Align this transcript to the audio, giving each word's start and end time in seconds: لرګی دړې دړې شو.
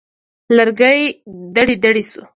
لرګی 0.57 0.99
دړې 1.55 1.75
دړې 1.83 2.03
شو. 2.11 2.21